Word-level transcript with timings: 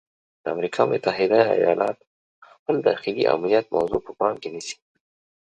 د 0.43 0.45
امریکا 0.55 0.81
متحده 0.91 1.39
ایالات 1.57 1.97
خپل 2.53 2.75
داخلي 2.89 3.23
امنیت 3.35 3.65
موضوع 3.75 4.01
په 4.07 4.11
پام 4.19 4.33
کې 4.41 4.49
نیسي. 4.53 4.75